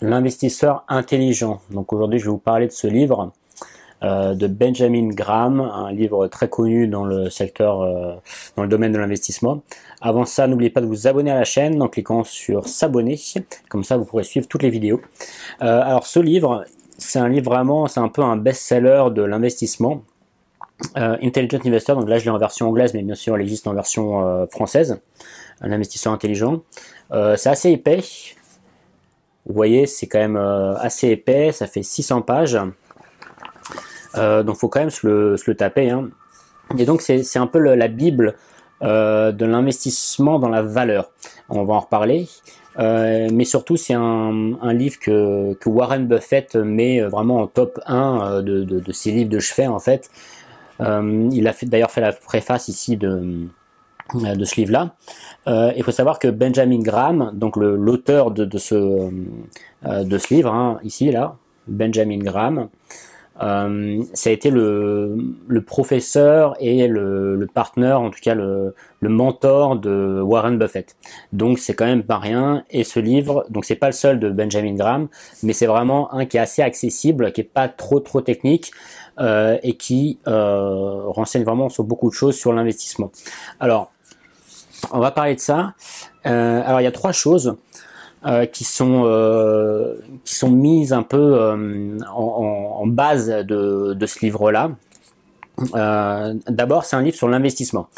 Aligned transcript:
l'investisseur 0.00 0.84
intelligent. 0.88 1.60
Donc 1.70 1.92
aujourd'hui, 1.92 2.18
je 2.18 2.24
vais 2.24 2.30
vous 2.30 2.38
parler 2.38 2.66
de 2.66 2.72
ce 2.72 2.86
livre 2.86 3.32
euh, 4.02 4.34
de 4.34 4.46
Benjamin 4.46 5.08
Graham, 5.08 5.60
un 5.60 5.92
livre 5.92 6.26
très 6.28 6.48
connu 6.48 6.88
dans 6.88 7.04
le 7.04 7.28
secteur, 7.28 7.82
euh, 7.82 8.14
dans 8.56 8.62
le 8.62 8.68
domaine 8.68 8.92
de 8.92 8.98
l'investissement. 8.98 9.62
Avant 10.00 10.24
ça, 10.24 10.46
n'oubliez 10.46 10.70
pas 10.70 10.80
de 10.80 10.86
vous 10.86 11.06
abonner 11.06 11.30
à 11.30 11.34
la 11.34 11.44
chaîne 11.44 11.82
en 11.82 11.88
cliquant 11.88 12.24
sur 12.24 12.66
s'abonner, 12.66 13.20
comme 13.68 13.84
ça 13.84 13.98
vous 13.98 14.06
pourrez 14.06 14.24
suivre 14.24 14.48
toutes 14.48 14.62
les 14.62 14.70
vidéos. 14.70 15.02
Euh, 15.60 15.82
alors 15.82 16.06
ce 16.06 16.18
livre, 16.18 16.64
c'est 16.96 17.18
un 17.18 17.28
livre 17.28 17.50
vraiment, 17.50 17.88
c'est 17.88 18.00
un 18.00 18.08
peu 18.08 18.22
un 18.22 18.36
best-seller 18.36 19.08
de 19.12 19.22
l'investissement. 19.22 20.02
Intelligent 20.94 21.58
Investor, 21.62 21.94
donc 21.94 22.08
là 22.08 22.16
je 22.16 22.24
l'ai 22.24 22.30
en 22.30 22.38
version 22.38 22.66
anglaise, 22.66 22.94
mais 22.94 23.02
bien 23.02 23.14
sûr 23.14 23.36
il 23.36 23.42
existe 23.42 23.66
en 23.66 23.74
version 23.74 24.46
française, 24.50 24.98
un 25.60 25.72
investisseur 25.72 26.10
intelligent. 26.10 26.62
c'est 27.10 27.50
assez 27.50 27.70
épais, 27.70 28.00
vous 29.46 29.54
voyez, 29.54 29.86
c'est 29.86 30.06
quand 30.06 30.18
même 30.18 30.36
assez 30.36 31.08
épais, 31.08 31.52
ça 31.52 31.66
fait 31.66 31.82
600 31.82 32.22
pages. 32.22 32.58
Euh, 34.16 34.42
donc 34.42 34.56
faut 34.56 34.68
quand 34.68 34.80
même 34.80 34.90
se 34.90 35.06
le, 35.06 35.54
taper. 35.54 35.90
Hein. 35.90 36.10
Et 36.78 36.84
donc 36.84 37.02
c'est 37.02 37.38
un 37.38 37.46
peu 37.46 37.58
la 37.58 37.88
bible 37.88 38.34
euh, 38.82 39.32
de 39.32 39.44
l'investissement 39.44 40.38
dans 40.38 40.48
la 40.48 40.62
valeur. 40.62 41.10
On 41.48 41.64
va 41.64 41.74
en 41.74 41.80
reparler. 41.80 42.28
Euh, 42.78 43.28
mais 43.32 43.44
surtout, 43.44 43.76
c'est 43.76 43.94
un, 43.94 44.72
livre 44.72 44.98
que, 45.00 45.56
Warren 45.66 46.06
Buffett 46.06 46.54
met 46.54 47.00
vraiment 47.00 47.38
en 47.38 47.46
top 47.46 47.80
1 47.86 48.20
euh, 48.22 48.42
de, 48.42 48.64
de, 48.64 48.92
ses 48.92 49.10
livres 49.10 49.30
de 49.30 49.40
chevet 49.40 49.66
en 49.66 49.80
fait. 49.80 50.10
Euh, 50.80 51.28
il 51.32 51.46
a 51.48 51.54
d'ailleurs 51.62 51.90
fait 51.90 52.00
la 52.00 52.12
préface 52.12 52.68
ici 52.68 52.96
de, 52.96 53.48
de 54.14 54.44
ce 54.44 54.56
livre-là. 54.56 54.94
Euh, 55.46 55.72
il 55.76 55.82
faut 55.82 55.92
savoir 55.92 56.18
que 56.18 56.28
Benjamin 56.28 56.80
Graham, 56.80 57.30
donc 57.34 57.56
l'auteur 57.56 58.30
de, 58.30 58.44
de, 58.44 58.58
ce, 58.58 59.10
de 59.84 60.18
ce 60.18 60.34
livre, 60.34 60.52
hein, 60.52 60.78
ici 60.84 61.10
là, 61.10 61.36
Benjamin 61.68 62.18
Graham, 62.18 62.68
euh, 63.42 64.02
ça 64.12 64.28
a 64.28 64.32
été 64.34 64.50
le, 64.50 65.16
le 65.48 65.62
professeur 65.62 66.54
et 66.60 66.86
le, 66.88 67.36
le 67.36 67.46
partenaire, 67.46 68.00
en 68.00 68.10
tout 68.10 68.18
cas 68.20 68.34
le, 68.34 68.74
le 69.00 69.08
mentor 69.08 69.76
de 69.76 70.20
Warren 70.20 70.58
Buffett. 70.58 70.94
Donc 71.32 71.58
c'est 71.58 71.72
quand 71.72 71.86
même 71.86 72.02
pas 72.02 72.18
rien. 72.18 72.64
Et 72.70 72.84
ce 72.84 73.00
livre, 73.00 73.46
donc 73.48 73.64
c'est 73.64 73.76
pas 73.76 73.86
le 73.86 73.92
seul 73.92 74.20
de 74.20 74.28
Benjamin 74.28 74.74
Graham, 74.74 75.08
mais 75.42 75.54
c'est 75.54 75.66
vraiment 75.66 76.12
un 76.12 76.26
qui 76.26 76.36
est 76.36 76.40
assez 76.40 76.60
accessible, 76.60 77.32
qui 77.32 77.40
est 77.40 77.44
pas 77.44 77.68
trop 77.68 78.00
trop 78.00 78.20
technique 78.20 78.72
euh, 79.20 79.56
et 79.62 79.74
qui 79.74 80.18
euh, 80.26 81.04
renseigne 81.06 81.44
vraiment 81.44 81.70
sur 81.70 81.84
beaucoup 81.84 82.10
de 82.10 82.14
choses 82.14 82.36
sur 82.36 82.52
l'investissement. 82.52 83.10
Alors 83.58 83.90
on 84.90 84.98
va 84.98 85.10
parler 85.10 85.34
de 85.34 85.40
ça. 85.40 85.74
Euh, 86.26 86.62
alors 86.64 86.80
il 86.80 86.84
y 86.84 86.88
a 86.88 86.92
trois 86.92 87.12
choses. 87.12 87.56
Euh, 88.26 88.44
qui 88.44 88.64
sont 88.64 89.04
euh, 89.06 89.94
qui 90.26 90.34
sont 90.34 90.50
mises 90.50 90.92
un 90.92 91.02
peu 91.02 91.40
en, 92.14 92.86
base 92.86 93.28
de 93.28 94.06
ce 94.06 94.20
livre-là. 94.20 94.72
Euh, 95.74 96.34
D'abord, 96.48 96.84
c'est 96.84 96.96
un 96.96 97.02
livre 97.02 97.16
sur 97.16 97.28
l'investissement. 97.28 97.88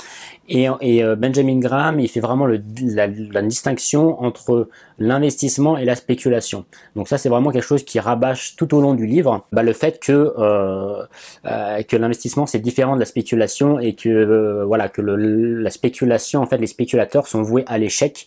Et, 0.48 0.66
et 0.80 1.04
euh, 1.04 1.14
Benjamin 1.14 1.58
Graham, 1.60 2.00
il 2.00 2.08
fait 2.08 2.20
vraiment 2.20 2.46
le, 2.46 2.60
la, 2.82 3.06
la, 3.06 3.42
distinction 3.42 4.20
entre 4.22 4.68
l'investissement 4.98 5.78
et 5.78 5.84
la 5.84 5.94
spéculation. 5.94 6.64
Donc 6.96 7.08
ça, 7.08 7.16
c'est 7.16 7.28
vraiment 7.28 7.50
quelque 7.50 7.64
chose 7.64 7.84
qui 7.84 8.00
rabâche 8.00 8.56
tout 8.56 8.74
au 8.74 8.80
long 8.80 8.94
du 8.94 9.06
livre. 9.06 9.44
Bah, 9.52 9.62
le 9.62 9.72
fait 9.72 10.00
que 10.00 10.34
euh, 10.36 11.04
euh, 11.46 11.82
que 11.82 11.96
l'investissement 11.96 12.46
c'est 12.46 12.58
différent 12.58 12.94
de 12.94 13.00
la 13.00 13.06
spéculation 13.06 13.78
et 13.78 13.94
que 13.94 14.64
voilà 14.64 14.88
que 14.88 15.00
le, 15.00 15.16
la 15.60 15.70
spéculation, 15.70 16.42
en 16.42 16.46
fait, 16.46 16.58
les 16.58 16.66
spéculateurs 16.66 17.28
sont 17.28 17.42
voués 17.42 17.64
à 17.66 17.78
l'échec. 17.78 18.26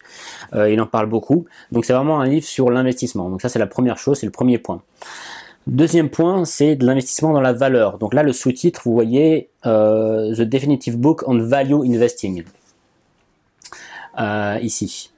Il 0.54 0.80
en 0.80 0.88
parle 0.88 1.08
beaucoup. 1.08 1.46
Donc 1.72 1.86
c'est 1.86 1.94
vraiment 1.94 2.20
un 2.22 2.28
livre 2.28 2.46
sur 2.46 2.70
l'investissement. 2.70 3.30
Donc 3.30 3.42
ça, 3.42 3.50
c'est 3.50 3.60
la 3.60 3.68
première 3.68 3.98
chose, 3.98 4.20
c'est 4.20 4.26
le 4.26 4.32
premier 4.32 4.58
point. 4.58 4.82
Deuxième 5.68 6.10
point, 6.10 6.46
c'est 6.46 6.76
de 6.76 6.86
l'investissement 6.86 7.34
dans 7.34 7.42
la 7.42 7.54
valeur. 7.54 7.98
Donc 7.98 8.14
là, 8.14 8.22
le 8.22 8.34
sous-titre, 8.34 8.82
vous 8.86 8.94
voyez, 8.94 9.50
euh, 9.66 10.36
The 10.36 10.42
Definitive 10.42 10.98
Book 10.98 11.24
on 11.28 11.40
Value 11.40 11.82
Investing. 11.86 12.44
Euh, 14.20 14.60
ici. 14.62 15.12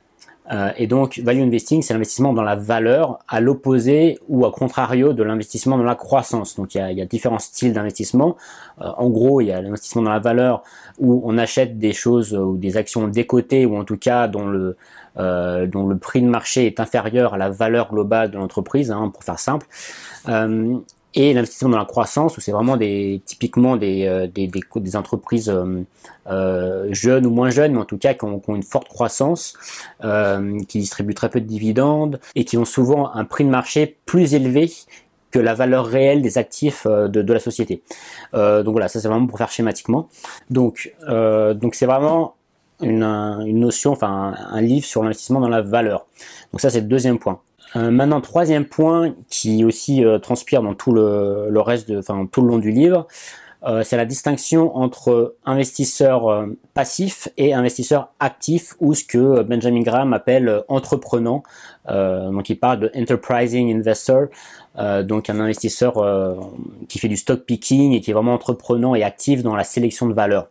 Euh, 0.51 0.71
et 0.77 0.87
donc, 0.87 1.19
value 1.19 1.41
investing, 1.41 1.81
c'est 1.81 1.93
l'investissement 1.93 2.33
dans 2.33 2.43
la 2.43 2.55
valeur, 2.55 3.19
à 3.27 3.41
l'opposé 3.41 4.19
ou 4.27 4.45
à 4.45 4.51
contrario 4.51 5.13
de 5.13 5.23
l'investissement 5.23 5.77
dans 5.77 5.83
la 5.83 5.95
croissance. 5.95 6.55
Donc, 6.55 6.75
il 6.75 6.79
y 6.79 6.81
a, 6.81 6.91
y 6.91 7.01
a 7.01 7.05
différents 7.05 7.39
styles 7.39 7.73
d'investissement. 7.73 8.37
Euh, 8.81 8.89
en 8.97 9.09
gros, 9.09 9.41
il 9.41 9.47
y 9.47 9.51
a 9.51 9.61
l'investissement 9.61 10.01
dans 10.03 10.11
la 10.11 10.19
valeur 10.19 10.63
où 10.99 11.21
on 11.25 11.37
achète 11.37 11.77
des 11.77 11.93
choses 11.93 12.33
ou 12.33 12.57
des 12.57 12.77
actions 12.77 13.07
décotées 13.07 13.65
ou 13.65 13.77
en 13.77 13.83
tout 13.83 13.97
cas 13.97 14.27
dont 14.27 14.47
le 14.47 14.77
euh, 15.19 15.65
dont 15.65 15.87
le 15.87 15.97
prix 15.97 16.21
de 16.21 16.27
marché 16.27 16.67
est 16.67 16.79
inférieur 16.79 17.33
à 17.33 17.37
la 17.37 17.49
valeur 17.49 17.89
globale 17.89 18.29
de 18.29 18.37
l'entreprise, 18.37 18.91
hein, 18.91 19.09
pour 19.11 19.23
faire 19.23 19.39
simple. 19.39 19.65
Et 21.13 21.33
l'investissement 21.33 21.69
dans 21.69 21.77
la 21.77 21.85
croissance 21.85 22.37
où 22.37 22.41
c'est 22.41 22.51
vraiment 22.51 22.77
typiquement 23.25 23.77
des, 23.77 24.05
euh, 24.05 24.97
entreprises 24.97 25.49
euh, 25.49 25.81
euh, 26.29 26.87
jeunes 26.91 27.25
ou 27.25 27.31
moins 27.31 27.49
jeunes 27.49 27.73
mais 27.73 27.79
en 27.79 27.85
tout 27.85 27.97
cas 27.97 28.13
qui 28.13 28.25
ont, 28.25 28.41
une 28.49 28.63
forte 28.63 28.89
croissance 28.89 29.53
qui 30.67 30.79
distribuent 30.79 31.13
très 31.13 31.29
peu 31.29 31.39
de 31.39 31.45
dividendes 31.45 32.19
et 32.35 32.45
qui 32.45 32.57
ont 32.57 32.65
souvent 32.65 33.13
un 33.13 33.23
prix 33.23 33.45
de 33.45 33.49
marché 33.49 33.97
plus 34.05 34.33
élevé 34.33 34.71
que 35.31 35.39
la 35.39 35.53
valeur 35.53 35.85
réelle 35.85 36.21
des 36.21 36.37
actifs 36.37 36.85
de, 36.85 37.33
la 37.33 37.39
société. 37.39 37.81
Donc 38.33 38.69
voilà, 38.69 38.87
ça 38.87 38.99
c'est 38.99 39.07
vraiment 39.07 39.27
pour 39.27 39.37
faire 39.37 39.51
schématiquement. 39.51 40.09
Donc 40.49 40.93
donc 41.07 41.75
c'est 41.75 41.85
vraiment 41.85 42.35
une, 42.81 43.59
notion, 43.59 43.91
enfin 43.91 44.35
un 44.49 44.61
livre 44.61 44.85
sur 44.85 45.03
l'investissement 45.03 45.39
dans 45.39 45.49
la 45.49 45.61
valeur. 45.61 46.05
Donc 46.51 46.61
ça 46.61 46.69
c'est 46.69 46.81
le 46.81 46.87
deuxième 46.87 47.17
point. 47.17 47.39
Euh, 47.75 47.91
maintenant, 47.91 48.21
troisième 48.21 48.65
point 48.65 49.13
qui 49.29 49.65
aussi 49.65 50.03
euh, 50.03 50.19
transpire 50.19 50.61
dans 50.61 50.73
tout 50.73 50.91
le, 50.91 51.59
reste, 51.59 51.91
enfin 51.97 52.27
tout 52.31 52.41
le 52.41 52.47
long 52.47 52.57
du 52.59 52.71
livre, 52.71 53.07
euh, 53.63 53.83
c'est 53.83 53.97
la 53.97 54.05
distinction 54.05 54.77
entre 54.77 55.35
investisseur 55.45 56.27
euh, 56.27 56.45
passif 56.73 57.27
et 57.37 57.53
investisseur 57.53 58.13
actif, 58.19 58.75
ou 58.79 58.93
ce 58.93 59.03
que 59.03 59.41
Benjamin 59.41 59.81
Graham 59.81 60.13
appelle 60.13 60.63
entreprenant. 60.67 61.43
Donc, 61.87 62.49
il 62.49 62.59
parle 62.59 62.79
de 62.79 62.91
enterprising 62.95 63.73
investor, 63.75 64.27
donc 65.03 65.29
un 65.29 65.39
investisseur 65.39 65.93
qui 66.87 66.99
fait 66.99 67.07
du 67.07 67.17
stock 67.17 67.41
picking 67.45 67.93
et 67.93 68.01
qui 68.01 68.11
est 68.11 68.13
vraiment 68.13 68.33
entreprenant 68.33 68.95
et 68.95 69.03
actif 69.03 69.43
dans 69.43 69.55
la 69.55 69.63
sélection 69.63 70.07
de 70.07 70.13
valeurs. 70.13 70.47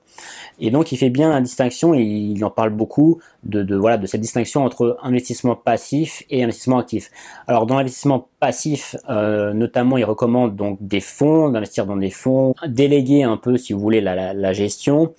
Et 0.58 0.70
donc, 0.70 0.92
il 0.92 0.96
fait 0.96 1.10
bien 1.10 1.30
la 1.30 1.41
distinction, 1.41 1.94
et 1.94 2.02
il 2.02 2.44
en 2.44 2.50
parle 2.50 2.70
beaucoup, 2.70 3.20
de, 3.44 3.76
voilà, 3.76 3.96
de 3.96 4.06
cette 4.06 4.20
distinction 4.20 4.64
entre 4.64 4.96
investissement 5.02 5.54
passif 5.54 6.25
et 6.30 6.42
investissement 6.42 6.78
actif. 6.78 7.10
Alors, 7.46 7.66
dans 7.66 7.76
l'investissement 7.76 8.28
passif, 8.41 8.96
euh, 9.08 9.52
notamment, 9.52 9.98
il 9.98 10.04
recommande 10.04 10.56
donc 10.56 10.78
des 10.80 11.00
fonds, 11.00 11.50
d'investir 11.50 11.86
dans 11.86 11.96
des 11.96 12.10
fonds, 12.10 12.54
déléguer 12.66 13.22
un 13.22 13.36
peu, 13.36 13.56
si 13.56 13.72
vous 13.72 13.80
voulez, 13.80 14.00
la, 14.00 14.52
gestion, 14.52 15.12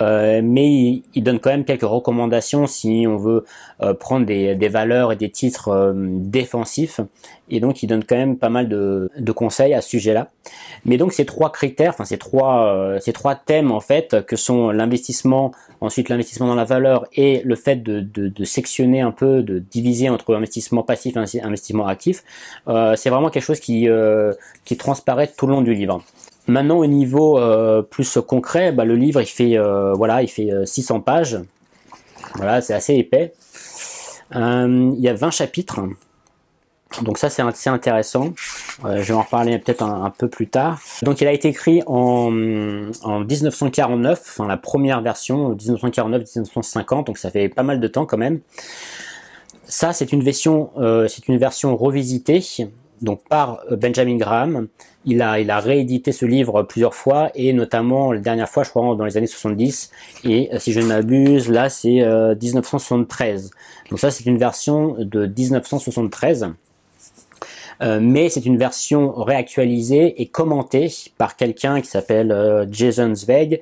euh, 0.00 0.40
mais 0.42 1.02
il, 1.14 1.22
donne 1.22 1.38
quand 1.38 1.50
même 1.50 1.64
quelques 1.64 1.82
recommandations 1.82 2.66
si 2.66 3.06
on 3.06 3.16
veut 3.16 3.44
euh, 3.82 3.94
prendre 3.94 4.26
des, 4.26 4.68
valeurs 4.68 5.12
et 5.12 5.16
des 5.16 5.30
titres 5.30 5.59
euh, 5.68 5.92
défensifs. 5.96 7.00
Et 7.48 7.60
donc, 7.60 7.82
il 7.82 7.86
donne 7.86 8.04
quand 8.04 8.16
même 8.16 8.36
pas 8.36 8.48
mal 8.48 8.68
de, 8.68 9.32
conseils 9.32 9.74
à 9.74 9.80
ce 9.80 9.90
sujet-là. 9.90 10.30
Mais 10.84 10.96
donc, 10.96 11.12
ces 11.12 11.24
trois 11.24 11.50
critères, 11.50 11.90
enfin, 11.90 12.04
ces 12.04 12.18
trois, 12.18 12.66
euh, 12.74 12.98
ces 13.00 13.12
trois 13.12 13.34
thèmes, 13.34 13.72
en 13.72 13.80
fait, 13.80 14.24
que 14.26 14.36
sont 14.36 14.70
l'investissement, 14.70 15.52
ensuite 15.80 16.08
l'investissement 16.08 16.46
dans 16.46 16.54
la 16.54 16.64
valeur 16.64 17.06
et 17.14 17.42
le 17.44 17.54
fait 17.56 17.82
de, 17.82 18.44
sectionner 18.44 19.00
un 19.00 19.10
peu, 19.10 19.42
de 19.42 19.58
diviser 19.58 20.08
entre 20.08 20.34
investissement 20.34 20.82
passif 20.82 21.16
et 21.16 21.40
investissement 21.42 21.86
actif, 21.86 22.24
euh, 22.68 22.96
c'est 22.96 23.10
vraiment 23.10 23.30
quelque 23.30 23.44
chose 23.44 23.60
qui, 23.60 23.88
qui 24.64 24.76
transparaît 24.76 25.30
tout 25.36 25.46
le 25.46 25.52
long 25.52 25.62
du 25.62 25.74
livre. 25.74 26.02
Maintenant, 26.46 26.78
au 26.78 26.86
niveau 26.86 27.38
plus 27.90 28.18
concret, 28.26 28.72
bah, 28.72 28.84
le 28.84 28.96
livre 28.96 29.20
il 29.20 29.26
fait 29.26 29.56
voilà, 29.94 30.22
il 30.22 30.28
fait 30.28 30.50
600 30.64 31.00
pages. 31.00 31.38
Voilà, 32.36 32.60
c'est 32.60 32.74
assez 32.74 32.94
épais. 32.94 33.32
Il 34.34 35.00
y 35.00 35.08
a 35.08 35.14
20 35.14 35.30
chapitres. 35.30 35.80
Donc 37.02 37.18
ça 37.18 37.30
c'est 37.30 37.42
assez 37.42 37.70
intéressant. 37.70 38.32
Euh, 38.84 39.02
je 39.02 39.08
vais 39.08 39.14
en 39.14 39.22
reparler 39.22 39.58
peut-être 39.58 39.82
un, 39.82 40.10
peu 40.10 40.28
plus 40.28 40.48
tard. 40.48 40.80
Donc 41.02 41.20
il 41.20 41.26
a 41.28 41.32
été 41.32 41.48
écrit 41.48 41.82
en, 41.86 42.32
en 43.02 43.20
1949, 43.20 44.20
enfin 44.20 44.48
la 44.48 44.56
première 44.56 45.00
version, 45.00 45.54
1949-1950, 45.54 47.06
donc 47.06 47.18
ça 47.18 47.30
fait 47.30 47.48
pas 47.48 47.62
mal 47.62 47.80
de 47.80 47.88
temps 47.88 48.06
quand 48.06 48.18
même. 48.18 48.40
Ça 49.66 49.92
c'est 49.92 50.12
une 50.12 50.22
version, 50.22 50.70
euh, 50.78 51.06
c'est 51.06 51.28
une 51.28 51.38
version 51.38 51.76
revisitée, 51.76 52.44
donc 53.02 53.22
par 53.28 53.60
Benjamin 53.70 54.16
Graham. 54.16 54.68
Il 55.06 55.22
a, 55.22 55.40
il 55.40 55.50
a 55.50 55.60
réédité 55.60 56.12
ce 56.12 56.26
livre 56.26 56.62
plusieurs 56.62 56.94
fois 56.94 57.30
et 57.34 57.54
notamment 57.54 58.12
la 58.12 58.20
dernière 58.20 58.48
fois, 58.48 58.64
je 58.64 58.70
crois, 58.70 58.94
dans 58.94 59.04
les 59.04 59.16
années 59.16 59.26
70. 59.26 59.90
Et 60.24 60.50
si 60.58 60.72
je 60.72 60.80
ne 60.80 60.86
m'abuse, 60.86 61.48
là 61.48 61.70
c'est 61.70 62.02
euh, 62.02 62.34
1973. 62.34 63.50
Donc 63.88 63.98
ça 63.98 64.10
c'est 64.10 64.26
une 64.26 64.38
version 64.38 64.96
de 64.98 65.26
1973. 65.26 66.54
Euh, 67.82 67.98
mais 68.02 68.28
c'est 68.28 68.44
une 68.44 68.58
version 68.58 69.12
réactualisée 69.12 70.20
et 70.20 70.26
commentée 70.26 70.92
par 71.16 71.36
quelqu'un 71.36 71.80
qui 71.80 71.88
s'appelle 71.88 72.30
euh, 72.30 72.66
Jason 72.70 73.14
Zweig 73.14 73.60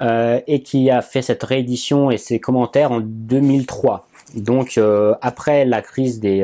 euh, 0.00 0.40
et 0.48 0.62
qui 0.62 0.90
a 0.90 1.00
fait 1.00 1.22
cette 1.22 1.42
réédition 1.44 2.10
et 2.10 2.18
ses 2.18 2.40
commentaires 2.40 2.90
en 2.90 3.00
2003. 3.00 4.08
Donc 4.34 4.80
après 5.20 5.66
la 5.66 5.82
crise 5.82 6.18
des 6.18 6.42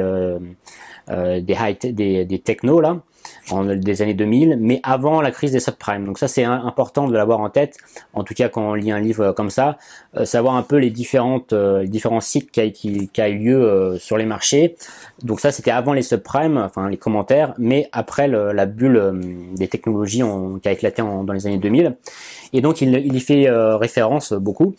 des, 1.09 1.93
des, 1.93 2.25
des 2.25 2.39
technos 2.39 2.81
là 2.81 2.99
en 3.51 3.65
des 3.65 4.03
années 4.03 4.15
2000, 4.15 4.59
mais 4.61 4.81
avant 4.83 5.21
la 5.21 5.31
crise 5.31 5.53
des 5.53 5.61
subprimes. 5.61 6.05
Donc 6.05 6.19
ça 6.19 6.29
c'est 6.29 6.45
important 6.45 7.09
de 7.09 7.15
l'avoir 7.15 7.41
en 7.41 7.51
tête, 7.51 7.77
en 8.13 8.25
tout 8.25 8.35
cas 8.35 8.49
quand 8.49 8.71
on 8.71 8.75
lit 8.75 8.91
un 8.91 9.01
livre 9.01 9.33
comme 9.33 9.51
ça, 9.51 9.79
euh, 10.17 10.25
savoir 10.25 10.57
un 10.57 10.63
peu 10.63 10.77
les 10.77 10.91
différentes 10.91 11.53
euh, 11.53 11.87
différents 11.87 12.21
cycles 12.21 12.51
qui 12.51 12.61
a, 12.61 12.71
qui, 12.71 13.09
qui 13.09 13.21
a 13.21 13.29
eu 13.29 13.39
lieu 13.39 13.63
euh, 13.63 13.99
sur 13.99 14.17
les 14.17 14.27
marchés. 14.27 14.77
Donc 15.23 15.41
ça 15.41 15.53
c'était 15.53 15.71
avant 15.71 15.93
les 15.93 16.03
subprimes, 16.03 16.59
enfin 16.59 16.89
les 16.89 16.97
commentaires, 16.97 17.55
mais 17.59 17.89
après 17.93 18.29
la 18.29 18.67
bulle 18.67 19.21
des 19.57 19.69
technologies 19.69 20.23
qui 20.63 20.69
a 20.69 20.73
éclaté 20.73 21.03
dans 21.03 21.33
les 21.33 21.47
années 21.47 21.59
2000. 21.59 21.97
Et 22.53 22.61
donc 22.61 22.81
il, 22.81 22.95
il 22.95 23.15
y 23.15 23.21
fait 23.21 23.49
référence 23.51 24.33
beaucoup. 24.33 24.75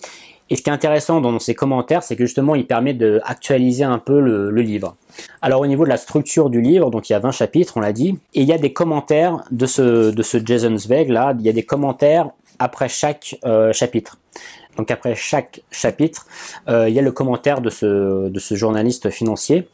Et 0.50 0.56
ce 0.56 0.62
qui 0.62 0.70
est 0.70 0.74
intéressant 0.74 1.22
dans 1.22 1.38
ces 1.40 1.54
commentaires, 1.54 2.04
c'est 2.04 2.16
que 2.16 2.26
justement, 2.26 2.56
il 2.56 2.66
permet 2.66 2.94
d'actualiser 2.94 3.84
un 3.84 4.00
peu 4.00 4.20
le, 4.20 4.50
livre. 4.62 4.96
Alors 5.42 5.62
au 5.62 5.68
niveau 5.68 5.84
de 5.86 5.90
la 5.90 5.98
structure 5.98 6.50
du 6.50 6.60
livre, 6.62 6.90
donc 6.90 7.10
il 7.10 7.14
y 7.14 7.16
a 7.16 7.20
20 7.20 7.32
chapitres, 7.32 7.74
on 7.78 7.80
l'a 7.80 7.94
dit, 7.94 8.18
et 8.34 8.42
il 8.42 8.48
y 8.48 8.54
a 8.54 8.58
des 8.58 8.74
commentaires 8.74 9.44
de 9.52 9.66
ce, 9.66 10.12
de 10.12 10.24
ce 10.24 10.38
Jason 10.44 10.78
Zweig 10.78 11.10
là, 11.10 11.34
il 11.40 11.46
y 11.46 11.50
a 11.50 11.54
des 11.54 11.64
commentaires 11.64 12.30
après 12.58 12.90
chaque 12.90 13.38
euh, 13.46 13.72
chapitre. 13.72 14.18
Donc 14.78 14.92
après 14.92 15.16
chaque 15.16 15.62
chapitre, 15.72 16.26
euh, 16.68 16.90
il 16.90 16.96
y 16.96 17.00
a 17.00 17.02
le 17.02 17.12
commentaire 17.12 17.62
de 17.62 17.70
ce, 17.70 18.30
de 18.30 18.40
ce 18.40 18.56
journaliste 18.56 19.10
financier. 19.10 19.68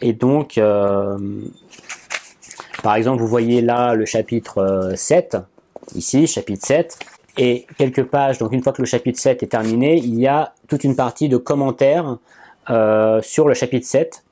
Et 0.00 0.12
donc, 0.12 0.58
euh, 0.58 1.18
par 2.82 2.94
exemple, 2.94 3.20
vous 3.20 3.28
voyez 3.28 3.60
là 3.60 3.94
le 3.94 4.06
chapitre 4.06 4.92
7, 4.96 5.36
ici, 5.94 6.26
chapitre 6.26 6.66
7, 6.66 6.98
et 7.40 7.66
quelques 7.78 8.04
pages, 8.04 8.36
donc 8.36 8.52
une 8.52 8.62
fois 8.62 8.74
que 8.74 8.82
le 8.82 8.86
chapitre 8.86 9.18
7 9.18 9.42
est 9.42 9.46
terminé, 9.46 9.96
il 9.96 10.20
y 10.20 10.26
a 10.26 10.52
toute 10.68 10.84
une 10.84 10.94
partie 10.94 11.30
de 11.30 11.38
commentaires 11.38 12.18
euh, 12.68 13.22
sur 13.22 13.48
le 13.48 13.54
chapitre 13.54 13.86
7 13.86 14.22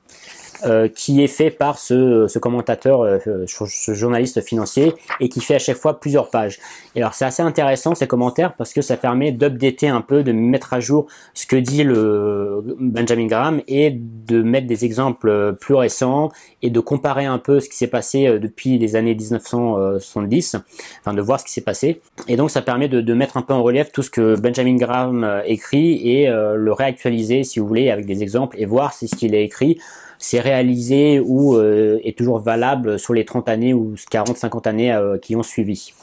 euh, 0.65 0.89
qui 0.89 1.23
est 1.23 1.27
fait 1.27 1.51
par 1.51 1.79
ce, 1.79 2.27
ce 2.27 2.37
commentateur, 2.37 3.03
euh, 3.03 3.19
ce 3.47 3.93
journaliste 3.93 4.41
financier, 4.41 4.93
et 5.21 5.29
qui 5.29 5.39
fait 5.39 5.55
à 5.55 5.59
chaque 5.59 5.77
fois 5.77 6.01
plusieurs 6.01 6.29
pages. 6.29 6.59
Et 6.95 7.01
alors 7.01 7.13
c'est 7.13 7.23
assez 7.23 7.41
intéressant 7.41 7.95
ces 7.95 8.07
commentaires 8.07 8.55
parce 8.55 8.73
que 8.73 8.81
ça 8.81 8.97
permet 8.97 9.31
d'updater 9.31 9.87
un 9.87 10.01
peu, 10.01 10.21
de 10.21 10.33
mettre 10.33 10.73
à 10.73 10.81
jour 10.81 11.07
ce 11.33 11.45
que 11.45 11.55
dit 11.55 11.83
le 11.83 12.61
Benjamin 12.77 13.27
Graham 13.27 13.61
et 13.69 13.91
de 13.91 14.41
mettre 14.41 14.67
des 14.67 14.83
exemples 14.83 15.55
plus 15.61 15.75
récents 15.75 16.29
et 16.61 16.69
de 16.69 16.79
comparer 16.81 17.25
un 17.25 17.37
peu 17.37 17.61
ce 17.61 17.69
qui 17.69 17.77
s'est 17.77 17.87
passé 17.87 18.27
euh, 18.27 18.39
depuis 18.39 18.77
les 18.77 18.97
années 18.97 19.15
1970, 19.15 20.57
enfin 20.99 21.13
de 21.13 21.21
voir 21.21 21.39
ce 21.39 21.45
qui 21.45 21.53
s'est 21.53 21.61
passé. 21.61 22.01
Et 22.27 22.35
donc 22.35 22.51
ça 22.51 22.61
permet 22.61 22.89
de, 22.89 22.99
de, 22.99 23.13
mettre 23.13 23.37
un 23.37 23.43
peu 23.43 23.53
en 23.53 23.63
relief 23.63 23.93
tout 23.93 24.03
ce 24.03 24.09
que 24.09 24.37
Benjamin 24.37 24.75
Graham 24.75 25.41
écrit 25.45 26.09
et 26.09 26.27
le 26.27 26.73
réactualiser 26.73 27.43
si 27.43 27.59
vous 27.59 27.67
voulez 27.67 27.89
avec 27.89 28.05
des 28.05 28.23
exemples 28.23 28.57
et 28.59 28.65
voir 28.65 28.93
si 28.93 29.07
ce 29.07 29.15
qu'il 29.15 29.33
a 29.35 29.39
écrit 29.39 29.79
c'est 30.19 30.41
réalisé 30.41 31.19
ou 31.19 31.55
euh, 31.55 31.99
est 32.03 32.15
toujours 32.15 32.39
valable 32.39 32.99
sur 32.99 33.13
les 33.13 33.25
30 33.25 33.49
années 33.49 33.73
ou 33.73 33.95
40-50 33.95 34.67
années 34.67 34.93
euh, 34.93 35.17
qui 35.17 35.35
ont 35.35 35.43
suivi. 35.43 35.93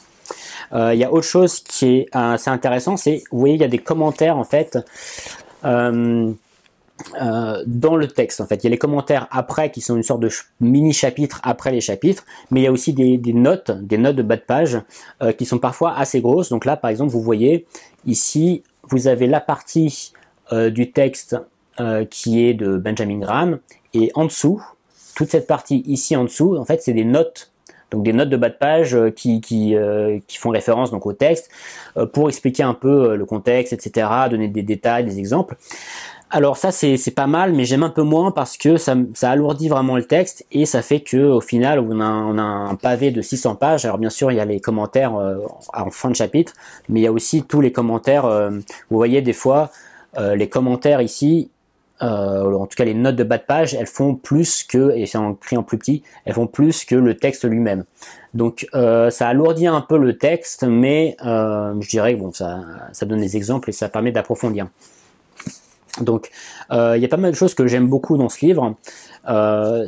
Euh, 0.73 0.93
il 0.93 0.99
y 0.99 1.05
a 1.05 1.13
autre 1.13 1.27
chose 1.27 1.59
qui 1.59 1.85
est 1.85 2.07
assez 2.11 2.49
intéressant, 2.49 2.97
c'est 2.97 3.23
vous 3.31 3.39
voyez 3.39 3.55
il 3.55 3.61
y 3.61 3.63
a 3.63 3.69
des 3.69 3.77
commentaires 3.77 4.37
en 4.37 4.43
fait 4.43 4.77
dans 5.63 6.35
le 7.95 8.07
texte 8.07 8.41
en 8.41 8.47
fait. 8.47 8.55
Il 8.55 8.63
y 8.63 8.67
a 8.67 8.71
les 8.71 8.77
commentaires 8.77 9.27
après 9.29 9.69
qui 9.69 9.81
sont 9.81 9.95
une 9.95 10.03
sorte 10.03 10.19
de 10.19 10.29
mini 10.59 10.93
chapitre 10.93 11.39
après 11.43 11.71
les 11.71 11.81
chapitres, 11.81 12.25
mais 12.49 12.61
il 12.61 12.63
y 12.63 12.67
a 12.67 12.71
aussi 12.71 12.93
des, 12.93 13.19
notes, 13.33 13.69
des 13.71 13.99
notes 13.99 14.15
de 14.15 14.23
bas 14.23 14.35
de 14.35 14.41
page 14.41 14.79
qui 15.37 15.45
sont 15.45 15.59
parfois 15.59 15.95
assez 15.95 16.21
grosses. 16.21 16.49
Donc 16.49 16.65
là 16.65 16.75
par 16.75 16.89
exemple 16.89 17.11
vous 17.11 17.21
voyez 17.21 17.67
ici 18.05 18.63
vous 18.89 19.07
avez 19.07 19.27
la 19.27 19.39
partie 19.39 20.11
du 20.51 20.91
texte 20.91 21.37
qui 22.09 22.43
est 22.43 22.53
de 22.53 22.77
Benjamin 22.77 23.19
Graham 23.19 23.59
et 23.93 24.11
en 24.15 24.25
dessous, 24.25 24.61
toute 25.15 25.29
cette 25.29 25.47
partie 25.47 25.83
ici 25.87 26.15
en 26.15 26.23
dessous, 26.23 26.57
en 26.57 26.65
fait, 26.65 26.81
c'est 26.81 26.93
des 26.93 27.05
notes 27.05 27.51
donc 27.91 28.03
des 28.03 28.13
notes 28.13 28.29
de 28.29 28.37
bas 28.37 28.49
de 28.49 28.55
page 28.55 28.95
euh, 28.95 29.11
qui, 29.11 29.41
qui, 29.41 29.75
euh, 29.75 30.19
qui 30.27 30.37
font 30.37 30.49
référence 30.49 30.91
donc 30.91 31.05
au 31.05 31.13
texte 31.13 31.49
euh, 31.95 32.05
pour 32.05 32.27
expliquer 32.27 32.63
un 32.63 32.73
peu 32.73 33.15
le 33.15 33.25
contexte, 33.25 33.73
etc., 33.73 34.07
donner 34.29 34.49
des 34.49 34.61
détails, 34.61 35.05
des 35.05 35.19
exemples. 35.19 35.55
Alors 36.29 36.57
ça 36.57 36.71
c'est 36.73 37.15
pas 37.15 37.27
mal, 37.27 37.53
mais 37.53 37.63
j'aime 37.63 37.83
un 37.83 37.89
peu 37.89 38.01
moins 38.01 38.31
parce 38.31 38.57
que 38.57 38.75
ça, 38.75 38.97
ça 39.13 39.31
alourdit 39.31 39.69
vraiment 39.69 39.95
le 39.95 40.03
texte 40.03 40.45
et 40.51 40.65
ça 40.65 40.81
fait 40.81 40.99
que 40.99 41.15
au 41.15 41.39
final 41.39 41.79
on 41.79 42.01
a, 42.01 42.09
on 42.09 42.37
a 42.37 42.41
un 42.41 42.75
pavé 42.75 43.11
de 43.11 43.21
600 43.21 43.55
pages. 43.55 43.85
Alors 43.85 43.97
bien 43.97 44.09
sûr 44.09 44.29
il 44.33 44.35
y 44.35 44.41
a 44.41 44.45
les 44.45 44.59
commentaires 44.59 45.13
en 45.13 45.89
fin 45.89 46.09
de 46.09 46.15
chapitre, 46.15 46.51
mais 46.89 46.99
il 46.99 47.03
y 47.03 47.07
a 47.07 47.13
aussi 47.13 47.43
tous 47.43 47.61
les 47.61 47.71
commentaires. 47.71 48.27
vous 48.89 48.97
voyez 48.97 49.21
des 49.21 49.31
fois 49.31 49.71
les 50.17 50.49
commentaires 50.49 50.99
ici, 51.01 51.49
euh, 52.01 52.53
en 52.53 52.67
tout 52.67 52.75
cas 52.75 52.85
les 52.85 52.93
notes 52.93 53.15
de 53.15 53.23
bas 53.23 53.37
de 53.37 53.43
page, 53.43 53.73
elles 53.73 53.87
font 53.87 54.15
plus 54.15 54.63
que, 54.63 54.95
et 54.95 55.05
c'est 55.05 55.17
écrit 55.17 55.57
en 55.57 55.63
plus 55.63 55.77
petit, 55.77 56.03
elles 56.25 56.33
font 56.33 56.47
plus 56.47 56.85
que 56.85 56.95
le 56.95 57.15
texte 57.15 57.45
lui-même. 57.45 57.85
Donc 58.33 58.67
euh, 58.75 59.09
ça 59.09 59.27
alourdit 59.27 59.67
un 59.67 59.81
peu 59.81 59.97
le 59.97 60.17
texte, 60.17 60.63
mais 60.63 61.17
euh, 61.25 61.73
je 61.79 61.89
dirais 61.89 62.13
que 62.15 62.19
bon, 62.19 62.31
ça, 62.31 62.59
ça 62.91 63.05
donne 63.05 63.21
des 63.21 63.35
exemples 63.35 63.69
et 63.69 63.73
ça 63.73 63.89
permet 63.89 64.11
d'approfondir. 64.11 64.67
Donc 66.01 66.29
il 66.69 66.99
y 66.99 67.05
a 67.05 67.07
pas 67.07 67.17
mal 67.17 67.31
de 67.31 67.35
choses 67.35 67.55
que 67.55 67.65
j'aime 67.65 67.87
beaucoup 67.87 68.17
dans 68.17 68.29
ce 68.29 68.45
livre. 68.45 68.75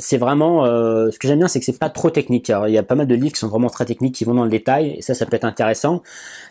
C'est 0.00 0.18
vraiment 0.18 0.64
ce 0.64 1.16
que 1.16 1.28
j'aime 1.28 1.38
bien, 1.38 1.46
c'est 1.46 1.60
que 1.60 1.64
c'est 1.64 1.78
pas 1.78 1.90
trop 1.90 2.10
technique. 2.10 2.48
il 2.48 2.72
y 2.72 2.78
a 2.78 2.82
pas 2.82 2.96
mal 2.96 3.06
de 3.06 3.14
livres 3.14 3.32
qui 3.32 3.38
sont 3.38 3.48
vraiment 3.48 3.70
très 3.70 3.84
techniques, 3.84 4.16
qui 4.16 4.24
vont 4.24 4.34
dans 4.34 4.42
le 4.42 4.50
détail, 4.50 4.96
et 4.98 5.02
ça, 5.02 5.14
ça 5.14 5.24
peut 5.24 5.36
être 5.36 5.44
intéressant. 5.44 6.02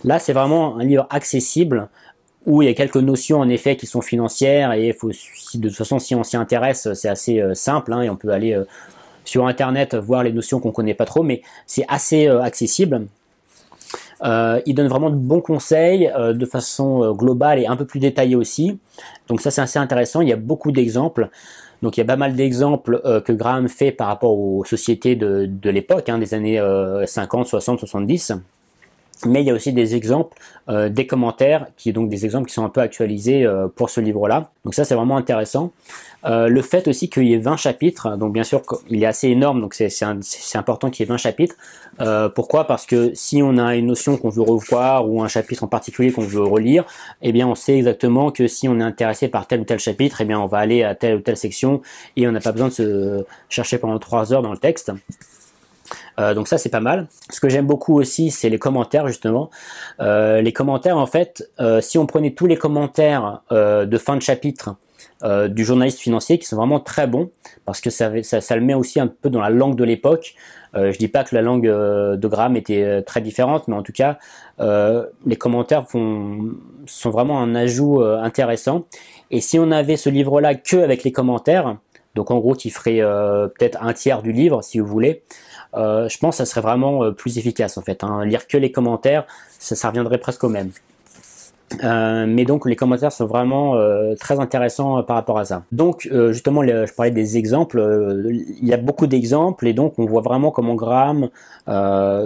Là, 0.06 0.18
c'est 0.18 0.32
vraiment 0.32 0.78
un 0.78 0.86
livre 0.86 1.08
accessible 1.10 1.90
où 2.50 2.64
il 2.64 2.66
y 2.66 2.72
a 2.72 2.74
quelques 2.74 2.98
notions 2.98 3.40
en 3.40 3.48
effet 3.48 3.78
qui 3.78 3.86
sont 3.86 4.02
financières 4.02 4.74
et 4.74 4.98
de 5.54 5.68
toute 5.68 5.78
façon 5.78 6.00
si 6.00 6.16
on 6.16 6.24
s'y 6.24 6.36
intéresse 6.36 6.92
c'est 6.94 7.08
assez 7.08 7.40
euh, 7.40 7.54
simple 7.54 7.94
hein, 7.94 8.02
et 8.02 8.10
on 8.10 8.16
peut 8.16 8.32
aller 8.32 8.54
euh, 8.54 8.64
sur 9.24 9.46
internet 9.46 9.94
voir 9.94 10.24
les 10.24 10.34
notions 10.34 10.60
qu'on 10.60 10.72
connaît 10.72 10.96
pas 10.96 11.06
trop 11.06 11.22
mais 11.22 11.44
c'est 11.68 11.86
assez 11.88 12.28
euh, 12.28 12.42
accessible. 12.42 13.06
Il 14.22 14.74
donne 14.76 14.88
vraiment 14.88 15.12
de 15.12 15.16
bons 15.16 15.40
conseils 15.40 16.12
de 16.18 16.46
façon 16.46 17.14
globale 17.14 17.58
et 17.60 17.68
un 17.68 17.78
peu 17.78 17.86
plus 17.86 18.02
détaillée 18.02 18.36
aussi. 18.36 18.78
Donc 19.30 19.40
ça 19.40 19.50
c'est 19.50 19.62
assez 19.62 19.80
intéressant. 19.80 20.20
Il 20.20 20.28
y 20.28 20.34
a 20.34 20.36
beaucoup 20.36 20.74
d'exemples. 20.74 21.30
Donc 21.82 21.96
il 21.96 22.02
y 22.02 22.04
a 22.04 22.06
pas 22.06 22.18
mal 22.18 22.36
d'exemples 22.36 23.02
que 23.24 23.32
Graham 23.32 23.70
fait 23.70 23.94
par 23.94 24.08
rapport 24.08 24.38
aux 24.38 24.66
sociétés 24.66 25.16
de, 25.16 25.46
de 25.50 25.70
l'époque, 25.70 26.10
hein, 26.10 26.18
des 26.18 26.34
années 26.34 26.62
50, 27.06 27.48
60, 27.48 27.80
70 27.80 28.34
mais 29.26 29.42
il 29.42 29.48
y 29.48 29.50
a 29.50 29.54
aussi 29.54 29.74
des 29.74 29.96
exemples, 29.96 30.38
euh, 30.70 30.90
des 30.90 31.06
commentaires, 31.06 31.68
qui 31.76 31.92
donc 31.92 32.10
des 32.10 32.26
exemples 32.26 32.48
qui 32.48 32.54
sont 32.54 32.64
un 32.64 32.70
peu 32.70 32.82
actualisés 32.82 33.46
euh, 33.46 33.68
pour 33.68 33.90
ce 33.90 34.00
livre-là. 34.00 34.52
Donc 34.64 34.74
ça, 34.74 34.86
c'est 34.86 34.96
vraiment 34.96 35.18
intéressant. 35.18 35.72
Euh, 36.26 36.48
le 36.48 36.62
fait 36.62 36.88
aussi 36.88 37.10
qu'il 37.10 37.26
y 37.26 37.34
ait 37.34 37.38
20 37.38 37.58
chapitres, 37.58 38.18
donc 38.18 38.34
bien 38.34 38.44
sûr, 38.44 38.62
il 38.90 39.04
est 39.04 39.06
assez 39.06 39.28
énorme, 39.30 39.62
donc 39.62 39.74
c'est 39.74 40.58
important 40.58 40.90
qu'il 40.90 41.06
y 41.06 41.08
ait 41.08 41.12
20 41.12 41.18
chapitres. 41.18 41.56
pourquoi? 42.36 42.66
Parce 42.66 42.86
que 42.86 43.12
si 43.14 43.42
on 43.42 43.58
a 43.58 43.76
une 43.76 43.88
notion 43.88 44.18
qu'on 44.18 44.30
veut 44.30 44.42
revoir 44.42 45.10
ou 45.10 45.22
un 45.22 45.28
chapitre 45.28 45.64
en 45.64 45.68
particulier 45.68 46.12
qu'on 46.12 46.22
veut 46.22 46.44
relire, 46.44 46.86
eh 47.22 47.32
bien, 47.32 47.48
on 47.48 47.56
sait 47.56 47.78
exactement 47.78 48.32
que 48.32 48.48
si 48.48 48.68
on 48.70 48.80
est 48.80 48.84
intéressé 48.84 49.28
par 49.28 49.48
tel 49.48 49.62
ou 49.62 49.64
tel 49.66 49.80
chapitre, 49.80 50.22
eh 50.22 50.26
bien, 50.26 50.40
on 50.40 50.48
va 50.48 50.60
aller 50.60 50.84
à 50.84 50.96
telle 50.96 51.18
ou 51.18 51.22
telle 51.22 51.38
section 51.38 51.82
et 52.16 52.28
on 52.28 52.32
n'a 52.32 52.42
pas 52.42 52.52
besoin 52.52 52.68
de 52.68 52.74
se 52.74 53.26
chercher 53.50 53.78
pendant 53.78 54.00
3 54.00 54.34
heures 54.34 54.42
dans 54.42 54.52
le 54.52 54.58
texte. 54.58 54.92
Euh, 56.20 56.34
donc 56.34 56.48
ça 56.48 56.58
c'est 56.58 56.70
pas 56.70 56.80
mal. 56.80 57.08
Ce 57.30 57.40
que 57.40 57.50
j'aime 57.50 57.66
beaucoup 57.66 57.98
aussi 57.98 58.32
c'est 58.32 58.50
les 58.50 58.60
commentaires 58.60 59.08
justement. 59.08 59.50
Euh, 60.00 60.42
les 60.42 60.54
commentaires 60.54 60.98
en 60.98 61.06
fait, 61.06 61.50
euh, 61.60 61.82
si 61.82 61.98
on 61.98 62.06
prenait 62.06 62.32
tous 62.32 62.46
les 62.46 62.58
commentaires 62.58 63.42
de 63.52 63.98
fin 63.98 64.16
de 64.16 64.22
chapitre 64.22 64.76
du 65.50 65.66
journaliste 65.66 66.00
financier 66.00 66.40
qui 66.40 66.46
sont 66.46 66.56
vraiment 66.56 66.80
très 66.80 67.08
bons 67.08 67.30
parce 67.66 67.82
que 67.82 67.90
ça, 67.90 68.10
le 68.10 68.62
met 68.62 68.74
aussi 68.74 69.00
un 69.00 69.08
peu 69.08 69.30
dans 69.30 69.42
la 69.42 69.50
langue 69.50 69.76
de 69.76 69.84
l'époque. 69.84 70.36
je 70.74 70.98
dis 70.98 71.08
pas 71.08 71.24
que 71.24 71.36
la 71.36 71.42
langue 71.42 71.66
de 71.66 72.28
Graham 72.28 72.56
était 72.56 73.02
très 73.04 73.22
différente, 73.22 73.68
mais 73.68 73.76
en 73.76 73.84
tout 73.84 73.92
cas 73.92 74.18
les 74.60 75.36
commentaires 75.36 75.86
sont 75.90 77.10
vraiment 77.10 77.42
un 77.42 77.56
ajout 77.56 78.02
intéressant. 78.02 78.86
Et 79.32 79.42
si 79.42 79.60
on 79.60 79.72
avait 79.72 79.98
ce 79.98 80.10
livre-là 80.10 80.56
que 80.56 80.78
avec 80.78 81.04
les 81.04 81.12
commentaires, 81.12 81.78
donc 82.16 82.32
en 82.32 82.40
gros 82.40 82.54
qui 82.54 82.70
ferait 82.70 83.00
peut-être 83.58 83.82
un 83.82 83.94
tiers 83.94 84.22
du 84.22 84.32
livre 84.32 84.62
si 84.64 84.80
vous 84.80 84.88
voulez, 84.88 85.24
je 85.74 86.18
pense 86.18 86.36
que 86.36 86.38
ça 86.38 86.46
serait 86.46 86.62
vraiment 86.62 87.04
euh, 87.04 87.12
plus 87.12 87.38
efficace 87.38 87.78
en 87.78 87.82
fait. 87.82 88.04
Hein. 88.04 88.26
Lire 88.26 88.48
que 88.48 88.58
les 88.58 88.72
commentaires, 88.72 89.26
ça, 89.60 89.90
reviendrait 89.90 90.18
presque 90.18 90.44
au 90.44 90.50
même. 90.50 90.72
Euh, 91.84 92.26
mais 92.28 92.46
donc 92.46 92.66
les 92.66 92.76
commentaires 92.76 93.12
sont 93.12 93.28
vraiment 93.28 93.76
euh, 93.76 94.16
très 94.16 94.40
intéressants 94.40 95.04
par 95.04 95.16
rapport 95.16 95.38
à 95.38 95.46
ça. 95.46 95.64
Donc 95.72 96.08
euh, 96.12 96.32
justement, 96.34 96.64
je 96.64 96.94
parlais 96.94 97.12
des 97.12 97.38
exemples. 97.38 97.80
il 98.26 98.68
y 98.68 98.74
a 98.74 98.78
beaucoup 98.78 99.08
d'exemples 99.08 99.68
et 99.68 99.74
donc 99.74 100.00
on 100.00 100.06
voit 100.06 100.22
vraiment 100.22 100.52
comment 100.52 100.76
Graham 100.76 101.30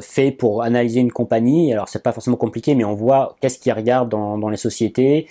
fait 0.01 0.31
pour 0.31 0.63
analyser 0.63 1.01
une 1.01 1.11
compagnie. 1.11 1.73
Alors 1.73 1.89
c'est 1.89 2.03
pas 2.03 2.13
forcément 2.13 2.37
compliqué, 2.37 2.75
mais 2.75 2.85
on 2.85 2.93
voit 2.93 3.35
qu'est-ce 3.41 3.59
qu'il 3.59 3.73
regarde 3.73 4.09
dans 4.09 4.49
les 4.49 4.57
sociétés, 4.57 5.27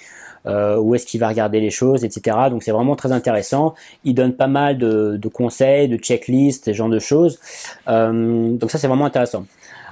euh, 0.46 0.76
où 0.78 0.94
est-ce 0.94 1.06
qu'il 1.06 1.20
va 1.20 1.28
regarder 1.28 1.60
les 1.60 1.70
choses, 1.70 2.04
etc. 2.04 2.36
Donc 2.50 2.62
c'est 2.62 2.72
vraiment 2.72 2.96
très 2.96 3.12
intéressant. 3.12 3.74
Il 4.04 4.14
donne 4.14 4.34
pas 4.34 4.46
mal 4.46 4.78
de, 4.78 5.16
de 5.16 5.28
conseils, 5.28 5.88
de 5.88 5.96
checklists, 5.96 6.66
ce 6.66 6.72
genre 6.72 6.88
de 6.88 6.98
choses. 6.98 7.38
Euh, 7.88 8.50
donc 8.56 8.70
ça 8.70 8.78
c'est 8.78 8.88
vraiment 8.88 9.06
intéressant. 9.06 9.46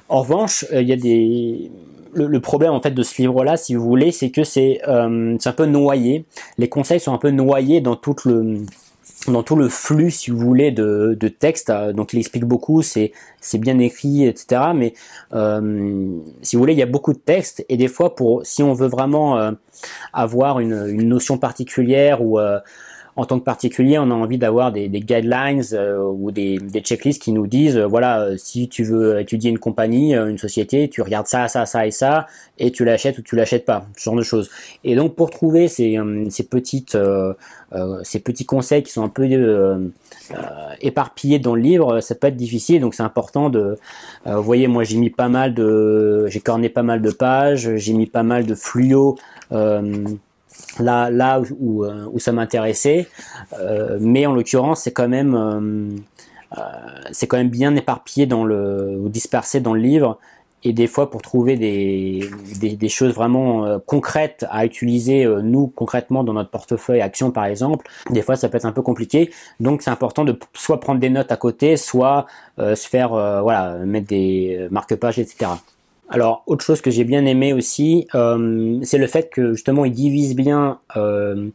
En 0.09 0.21
revanche, 0.23 0.65
euh, 0.73 0.83
il 0.83 0.89
y 0.89 0.93
a 0.93 0.97
des 0.97 1.71
le, 2.13 2.41
problème 2.41 2.73
en 2.73 2.81
fait 2.81 2.91
de 2.91 3.03
ce 3.03 3.21
livre-là, 3.23 3.57
si 3.57 3.75
vous 3.75 3.85
voulez, 3.85 4.11
c'est 4.13 4.31
que 4.31 4.45
c'est 4.45 4.81
euh, 4.89 5.37
un 5.45 5.53
peu 5.53 5.67
noyé. 5.67 6.25
Les 6.59 6.69
conseils 6.69 7.01
sont 7.01 7.13
un 7.13 7.19
peu 7.19 7.31
noyés 7.31 7.81
dans 7.81 7.97
tout 7.97 8.17
le 8.25 8.65
dans 9.29 9.43
tout 9.43 9.57
le 9.57 9.69
flux, 9.69 10.11
si 10.11 10.31
vous 10.31 10.39
voulez, 10.39 10.71
de, 10.71 11.17
de 11.19 11.29
texte. 11.29 11.71
Donc, 11.71 12.13
il 12.13 12.19
explique 12.19 12.45
beaucoup, 12.45 12.83
c'est 12.83 13.13
bien 13.55 13.79
écrit, 13.79 14.27
etc. 14.27 14.63
Mais 14.75 14.95
si 16.43 16.57
vous 16.57 16.63
voulez, 16.63 16.73
il 16.73 16.79
y 16.79 16.83
a 16.83 16.87
beaucoup 16.87 17.13
de 17.13 17.19
textes 17.19 17.65
et 17.69 17.77
des 17.77 17.89
fois, 17.89 18.15
pour 18.15 18.47
si 18.47 18.63
on 18.63 18.73
veut 18.73 18.89
vraiment 18.89 19.53
avoir 20.13 20.61
une, 20.61 20.87
une, 20.89 21.09
notion 21.09 21.39
particulière 21.39 22.23
ou 22.23 22.39
en 23.21 23.27
tant 23.27 23.39
que 23.39 23.45
particulier, 23.45 23.99
on 23.99 24.11
a 24.11 24.15
envie 24.15 24.39
d'avoir 24.39 24.73
des, 24.73 24.89
guidelines 24.89 25.63
euh, 25.75 26.03
ou 26.03 26.31
des, 26.31 26.59
checklists 26.83 27.21
qui 27.21 27.33
nous 27.33 27.47
disent, 27.47 27.77
euh, 27.77 27.87
voilà, 27.87 28.23
euh, 28.23 28.37
si 28.39 28.67
tu 28.67 28.83
veux 28.83 29.21
étudier 29.21 29.51
une 29.51 29.59
compagnie, 29.59 30.15
une 30.15 30.39
société, 30.39 30.89
tu 30.89 31.03
regardes 31.03 31.27
ça, 31.27 31.47
ça, 31.47 31.67
ça 31.67 31.87
et 31.87 31.91
ça, 31.91 32.27
et 32.59 32.73
tu 32.73 32.83
l'achètes 32.83 33.19
ou 33.19 33.23
tu 33.23 33.37
l'achètes 33.37 33.67
pas, 33.67 33.85
ce 33.95 34.05
genre 34.05 34.17
de 34.17 34.23
choses. 34.23 34.49
Et 34.85 34.97
donc 34.97 35.17
pour 35.17 35.29
trouver 35.29 35.69
ces, 35.69 35.99
petites, 36.49 36.97
ces 38.05 38.21
petits 38.21 38.47
conseils 38.47 38.83
qui 38.83 38.91
sont 38.91 39.05
un 39.05 39.11
peu 39.11 39.29
éparpillés 40.81 41.39
dans 41.39 41.55
le 41.55 41.61
livre, 41.61 42.01
ça 42.01 42.15
peut 42.15 42.29
être 42.29 42.37
difficile. 42.37 42.81
Donc 42.81 42.95
c'est 42.95 43.03
important 43.03 43.51
de, 43.51 43.77
vous 44.25 44.43
voyez, 44.43 44.67
moi 44.67 44.85
j'ai 44.85 44.97
mis 44.97 45.11
pas 45.11 45.29
mal 45.29 45.53
de, 45.53 46.27
j'ai 46.29 46.41
corné 46.41 46.71
pas 46.71 46.83
mal 46.83 47.03
de 47.03 47.11
pages, 47.11 47.77
j'ai 47.77 47.93
mis 47.93 48.07
pas 48.07 48.23
mal 48.23 48.47
de 48.47 48.55
fluo 48.55 49.19
là, 50.79 51.39
euh, 51.39 52.07
où 52.13 52.19
ça 52.19 52.33
m'intéressait. 52.33 53.09
Euh, 53.59 53.99
mais 54.01 54.27
en 54.27 54.35
l'occurrence, 54.35 54.83
c'est 54.83 54.93
quand 54.93 55.09
même 55.09 55.35
euh, 55.35 56.61
c'est 57.13 57.27
quand 57.27 57.37
même 57.37 57.51
bien 57.51 57.75
éparpillé 57.77 58.27
dans 58.27 58.45
le 58.45 58.99
ou 59.01 59.09
dispersé 59.09 59.61
dans 59.61 59.75
le 59.75 59.81
livre. 59.81 60.19
Et 60.63 60.75
des 60.75 60.89
fois 60.89 61.11
pour 61.11 61.23
trouver 61.23 61.57
des, 61.57 62.29
des, 62.61 62.77
des 62.77 62.89
choses 62.91 63.15
vraiment 63.15 63.79
concrètes 63.87 64.45
à 64.51 64.67
utiliser 64.67 65.25
nous 65.43 65.69
concrètement 65.69 66.23
dans 66.23 66.35
notre 66.35 66.51
portefeuille 66.51 67.01
action 67.01 67.31
par 67.31 67.47
exemple 67.47 67.89
des 68.11 68.21
fois 68.21 68.37
ça 68.37 68.51
peut 68.51 68.59
être 68.59 68.67
un 68.67 68.73
peu 68.73 68.83
compliqué. 68.83 69.31
Donc 69.59 69.81
c'est 69.81 69.89
important 69.89 70.23
de 70.23 70.39
soit 70.53 70.79
prendre 70.79 71.01
des 71.01 71.09
notes 71.09 71.33
à 71.33 71.39
côté 71.39 71.79
soit 71.79 72.27
se 72.59 72.87
faire 72.87 73.09
voilà 73.09 73.79
mettre 73.87 74.09
des 74.09 74.69
marque-pages 74.71 75.19
etc 75.19 75.53
alors, 76.11 76.43
autre 76.47 76.65
chose 76.65 76.81
que 76.81 76.91
j'ai 76.91 77.05
bien 77.05 77.25
aimé 77.25 77.53
aussi, 77.53 78.09
euh, 78.17 78.81
c'est 78.83 78.99
le 78.99 79.07
fait 79.07 79.31
que 79.31 79.53
justement 79.53 79.85
il 79.85 79.93
divise 79.93 80.35
bien 80.35 80.81
euh, 80.97 81.51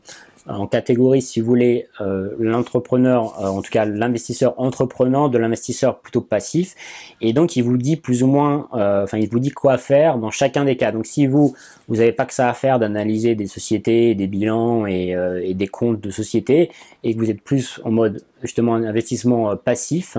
en 0.48 0.66
catégories, 0.66 1.22
si 1.22 1.42
vous 1.42 1.46
voulez, 1.46 1.88
euh, 2.00 2.30
l'entrepreneur, 2.40 3.38
en 3.44 3.62
tout 3.62 3.70
cas 3.70 3.84
l'investisseur 3.84 4.58
entrepreneur 4.58 5.30
de 5.30 5.38
l'investisseur 5.38 6.00
plutôt 6.00 6.22
passif, 6.22 6.74
et 7.20 7.34
donc 7.34 7.58
il 7.58 7.64
vous 7.64 7.76
dit 7.76 7.98
plus 7.98 8.24
ou 8.24 8.28
moins, 8.28 8.70
enfin 8.72 9.18
il 9.18 9.28
vous 9.28 9.40
dit 9.40 9.50
quoi 9.50 9.78
faire 9.78 10.20
dans 10.20 10.32
chacun 10.32 10.64
des 10.64 10.78
cas. 10.78 10.94
Donc 10.94 11.06
si 11.06 11.28
vous 11.28 11.54
vous 11.90 11.98
n'avez 11.98 12.14
pas 12.14 12.26
que 12.26 12.34
ça 12.34 12.48
à 12.48 12.54
faire 12.54 12.80
d'analyser 12.80 13.36
des 13.36 13.48
sociétés, 13.48 14.16
des 14.16 14.28
bilans 14.28 14.88
et, 14.88 15.18
et, 15.44 15.54
des 15.54 15.68
comptes 15.68 16.00
de 16.00 16.12
sociétés, 16.12 16.72
et 17.04 17.14
que 17.14 17.20
vous 17.20 17.30
êtes 17.30 17.42
plus 17.42 17.82
en 17.84 17.92
mode 17.92 18.24
justement 18.42 18.76
investissement 18.76 19.58
passif 19.58 20.18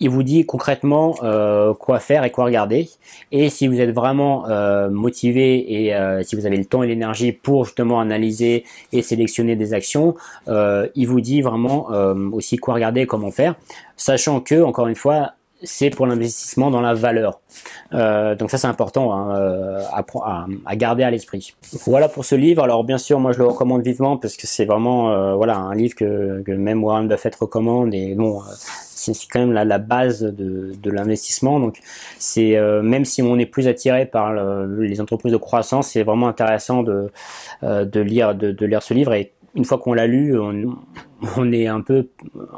il 0.00 0.10
vous 0.10 0.22
dit 0.22 0.46
concrètement 0.46 1.16
euh, 1.22 1.74
quoi 1.74 1.98
faire 1.98 2.24
et 2.24 2.30
quoi 2.30 2.44
regarder. 2.44 2.88
Et 3.32 3.48
si 3.48 3.66
vous 3.66 3.80
êtes 3.80 3.90
vraiment 3.90 4.48
euh, 4.48 4.90
motivé 4.90 5.84
et 5.84 5.94
euh, 5.94 6.22
si 6.22 6.36
vous 6.36 6.46
avez 6.46 6.56
le 6.56 6.64
temps 6.64 6.82
et 6.82 6.86
l'énergie 6.86 7.32
pour 7.32 7.64
justement 7.64 8.00
analyser 8.00 8.64
et 8.92 9.02
sélectionner 9.02 9.56
des 9.56 9.74
actions, 9.74 10.14
il 10.46 11.06
vous 11.06 11.20
dit 11.20 11.42
vraiment 11.42 11.88
aussi 12.32 12.56
quoi 12.56 12.74
regarder 12.74 13.02
et 13.02 13.06
comment 13.06 13.30
faire, 13.30 13.54
sachant 13.96 14.40
que 14.40 14.62
encore 14.62 14.88
une 14.88 14.94
fois 14.94 15.32
c'est 15.62 15.90
pour 15.90 16.06
l'investissement 16.06 16.70
dans 16.70 16.80
la 16.80 16.94
valeur. 16.94 17.40
donc 17.92 18.50
ça 18.50 18.58
c'est 18.58 18.66
important 18.66 19.12
hein, 19.12 19.34
à, 19.92 20.04
à, 20.66 20.76
garder 20.76 21.02
à 21.02 21.10
l'esprit. 21.10 21.54
Voilà 21.86 22.08
pour 22.08 22.24
ce 22.24 22.34
livre. 22.34 22.62
Alors 22.62 22.84
bien 22.84 22.98
sûr 22.98 23.18
moi 23.18 23.32
je 23.32 23.38
le 23.38 23.46
recommande 23.46 23.82
vivement 23.82 24.16
parce 24.16 24.36
que 24.36 24.46
c'est 24.46 24.64
vraiment 24.64 25.36
voilà 25.36 25.56
un 25.56 25.74
livre 25.74 25.94
que, 25.94 26.42
que 26.42 26.52
même 26.52 26.82
Warren 26.84 27.08
Buffett 27.08 27.34
recommande 27.34 27.92
et 27.94 28.14
bon 28.14 28.40
c'est 28.98 29.28
quand 29.30 29.40
même 29.40 29.52
la, 29.52 29.78
base 29.78 30.22
de, 30.22 30.90
l'investissement. 30.90 31.60
Donc, 31.60 31.78
c'est 32.18 32.56
euh, 32.56 32.82
même 32.82 33.04
si 33.04 33.22
on 33.22 33.38
est 33.38 33.46
plus 33.46 33.68
attiré 33.68 34.06
par 34.06 34.32
les 34.32 35.00
entreprises 35.00 35.32
de 35.32 35.36
croissance, 35.38 35.88
c'est 35.88 36.02
vraiment 36.02 36.28
intéressant 36.28 36.82
de, 36.82 37.10
euh, 37.62 37.84
lire 37.94 38.34
de, 38.34 38.66
lire 38.66 38.82
ce 38.82 38.94
livre. 38.94 39.12
Et 39.14 39.32
une 39.54 39.64
fois 39.64 39.78
qu'on 39.78 39.94
l'a 39.94 40.06
lu, 40.06 40.36
on, 40.38 41.52
est 41.52 41.66
un 41.66 41.80
peu, 41.80 42.08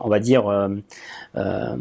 on 0.02 0.08
va 0.08 0.18
dire, 0.18 0.48
euh, 0.48 1.76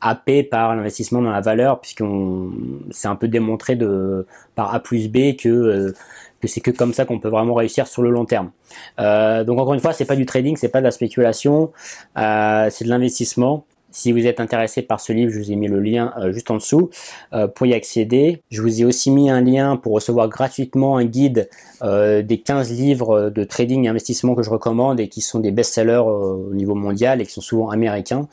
happé 0.00 0.42
par 0.42 0.76
l'investissement 0.76 1.20
dans 1.22 1.30
la 1.30 1.40
valeur, 1.40 1.80
puisqu'on 1.80 2.52
c'est 2.90 3.08
un 3.08 3.16
peu 3.16 3.28
démontré 3.28 3.76
de 3.76 4.26
par 4.54 4.74
A 4.74 4.80
plus 4.80 5.08
B 5.08 5.36
que 5.36 5.92
que 6.40 6.46
c'est 6.46 6.60
que 6.60 6.70
comme 6.70 6.92
ça 6.92 7.04
qu'on 7.04 7.18
peut 7.18 7.28
vraiment 7.28 7.54
réussir 7.54 7.88
sur 7.88 8.00
le 8.02 8.10
long 8.10 8.24
terme. 8.24 8.52
donc 8.96 9.58
encore 9.58 9.74
une 9.74 9.80
fois, 9.80 9.92
c'est 9.92 10.04
pas 10.04 10.16
du 10.16 10.24
trading, 10.24 10.56
c'est 10.56 10.68
pas 10.68 10.78
de 10.78 10.84
la 10.84 10.92
spéculation, 10.92 11.72
c'est 12.16 12.84
de 12.84 12.88
l'investissement. 12.88 13.64
Si 13.90 14.12
vous 14.12 14.26
êtes 14.26 14.38
intéressé 14.38 14.82
par 14.82 15.00
ce 15.00 15.12
livre, 15.12 15.32
je 15.32 15.38
vous 15.38 15.50
ai 15.50 15.56
mis 15.56 15.66
le 15.66 15.80
lien 15.80 16.12
euh, 16.18 16.30
juste 16.30 16.50
en 16.50 16.56
dessous 16.56 16.90
euh, 17.32 17.48
pour 17.48 17.66
y 17.66 17.72
accéder. 17.72 18.42
Je 18.50 18.60
vous 18.60 18.82
ai 18.82 18.84
aussi 18.84 19.10
mis 19.10 19.30
un 19.30 19.40
lien 19.40 19.76
pour 19.76 19.92
recevoir 19.92 20.28
gratuitement 20.28 20.98
un 20.98 21.04
guide 21.04 21.48
euh, 21.82 22.22
des 22.22 22.38
15 22.38 22.70
livres 22.72 23.30
de 23.30 23.44
trading 23.44 23.86
et 23.86 23.88
investissement 23.88 24.34
que 24.34 24.42
je 24.42 24.50
recommande 24.50 25.00
et 25.00 25.08
qui 25.08 25.22
sont 25.22 25.40
des 25.40 25.52
best-sellers 25.52 26.04
au 26.04 26.52
niveau 26.52 26.74
mondial 26.74 27.22
et 27.22 27.26
qui 27.26 27.32
sont 27.32 27.40
souvent 27.40 27.70
américains. 27.70 28.28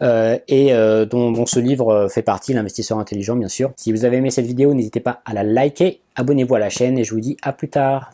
et 0.00 0.72
dont, 1.10 1.32
dont, 1.32 1.46
ce 1.46 1.60
livre 1.60 2.08
fait 2.10 2.22
partie, 2.22 2.54
l'investisseur 2.54 2.98
intelligent 2.98 3.36
bien 3.36 3.48
sûr. 3.48 3.72
Si 3.76 3.92
vous 3.92 4.04
avez 4.04 4.16
aimé 4.18 4.30
cette 4.30 4.46
vidéo, 4.46 4.72
n'hésitez 4.72 5.00
pas 5.00 5.20
à 5.24 5.34
la 5.34 5.42
liker, 5.42 6.00
abonnez-vous 6.16 6.54
à 6.54 6.58
la 6.58 6.70
chaîne 6.70 6.98
et 6.98 7.04
je 7.04 7.12
vous 7.14 7.20
dis 7.20 7.36
à 7.42 7.52
plus 7.52 7.68
tard. 7.68 8.12